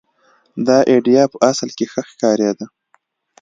دا 0.67 0.77
اېډیا 0.91 1.23
په 1.31 1.37
اصل 1.49 1.69
کې 1.77 1.85
ښه 1.91 2.01
ښکارېده. 2.09 2.65